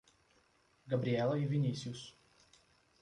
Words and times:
Gabriela 0.87 1.37
e 1.39 1.45
Vinícius 1.45 2.17